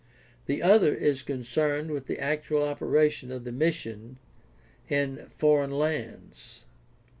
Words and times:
The 0.47 0.63
other 0.63 0.95
is 0.95 1.21
con 1.21 1.43
cerned 1.43 1.89
with 1.89 2.07
the 2.07 2.17
actual 2.19 2.63
operation 2.63 3.31
of 3.31 3.43
the 3.43 3.51
missions 3.51 4.17
in 4.89 5.27
foreign 5.27 5.69
lands. 5.69 6.63